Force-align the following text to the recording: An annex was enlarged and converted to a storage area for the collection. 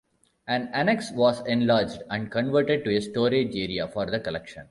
An 0.47 0.69
annex 0.73 1.11
was 1.11 1.45
enlarged 1.45 2.01
and 2.09 2.31
converted 2.31 2.83
to 2.85 2.95
a 2.95 2.99
storage 3.01 3.55
area 3.55 3.87
for 3.87 4.07
the 4.07 4.19
collection. 4.19 4.59